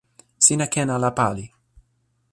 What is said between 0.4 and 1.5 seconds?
sina ken ala pali.